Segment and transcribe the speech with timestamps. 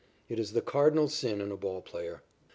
[0.29, 2.23] It is the cardinal sin in a ball player.